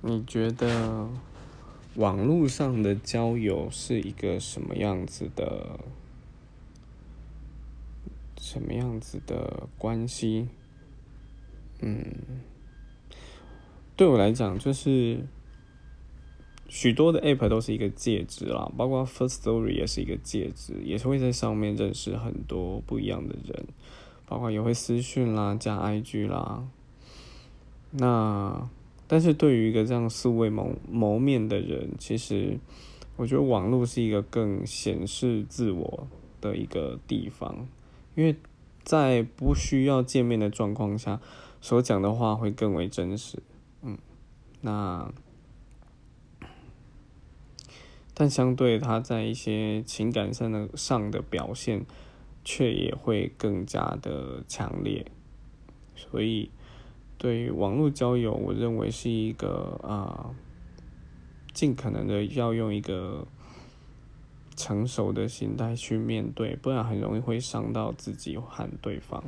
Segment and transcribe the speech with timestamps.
[0.00, 1.08] 你觉得
[1.96, 5.80] 网络上的交友是一个什么样子的？
[8.40, 10.48] 什么样子的关系？
[11.80, 12.06] 嗯，
[13.96, 15.26] 对我来讲，就是
[16.68, 23.66] 许多的 App 都是一个介质啦，包括 First Story 也是一个介质，也是会在上面认识很多不一样的人，
[24.24, 26.66] 包括也会私讯啦、加 IG 啦。
[27.90, 28.70] 那
[29.10, 32.58] 但是对于一个这样素未谋谋面的人，其实
[33.16, 36.06] 我觉得网络是一个更显示自我
[36.42, 37.66] 的一个地方，
[38.14, 38.36] 因为
[38.82, 41.22] 在不需要见面的状况下，
[41.62, 43.42] 所讲的话会更为真实。
[43.80, 43.96] 嗯，
[44.60, 45.10] 那
[48.12, 51.86] 但相对他在一些情感上的上的表现，
[52.44, 55.06] 却也会更加的强烈，
[55.96, 56.50] 所以。
[57.18, 60.30] 对于网络交友，我认为是一个啊，
[61.52, 63.26] 尽可能的要用一个
[64.56, 69.22] 成熟的心态去面对，不然很容易会伤到自己和对方。